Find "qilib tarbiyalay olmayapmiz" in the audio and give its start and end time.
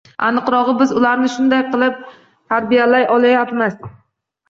1.75-3.81